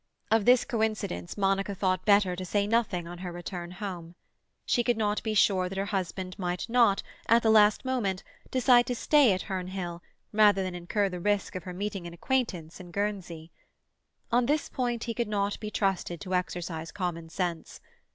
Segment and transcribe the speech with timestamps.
[0.31, 4.15] Of this coincidence Monica thought better to say nothing on her return home.
[4.65, 8.87] She could not be sure that her husband might not, at the last moment, decide
[8.87, 10.01] to stay at Herne Hill
[10.33, 13.51] rather than incur the risk of her meeting an acquaintance in Guernsey.
[14.31, 17.79] On this point he could not be trusted to exercise common sense.